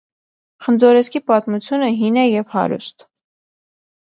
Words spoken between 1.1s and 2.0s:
պատմությունը